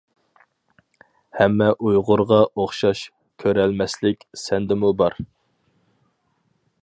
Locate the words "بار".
5.03-5.19